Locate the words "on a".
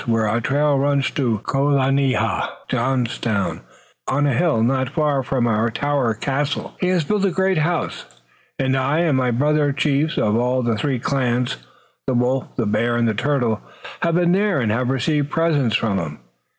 4.07-4.33